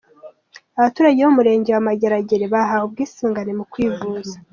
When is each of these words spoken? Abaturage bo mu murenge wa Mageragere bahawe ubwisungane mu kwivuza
Abaturage 0.79 1.19
bo 1.21 1.29
mu 1.31 1.37
murenge 1.37 1.69
wa 1.71 1.87
Mageragere 1.87 2.45
bahawe 2.53 2.85
ubwisungane 2.87 3.51
mu 3.59 3.65
kwivuza 3.71 4.35